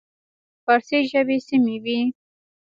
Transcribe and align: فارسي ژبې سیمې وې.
فارسي 0.63 0.99
ژبې 1.11 1.37
سیمې 1.47 1.77
وې. 1.83 1.99